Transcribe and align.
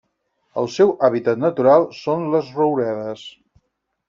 El 0.61 0.69
seu 0.75 0.93
hàbitat 1.07 1.41
natural 1.43 1.85
són 1.99 2.25
les 2.37 2.51
rouredes. 2.57 3.29